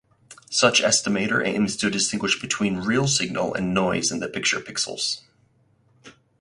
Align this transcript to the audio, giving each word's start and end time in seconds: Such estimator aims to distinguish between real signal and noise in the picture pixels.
Such 0.49 0.81
estimator 0.81 1.45
aims 1.45 1.77
to 1.77 1.91
distinguish 1.91 2.41
between 2.41 2.77
real 2.79 3.07
signal 3.07 3.53
and 3.53 3.71
noise 3.71 4.11
in 4.11 4.19
the 4.19 4.27
picture 4.27 4.59
pixels. 4.59 5.21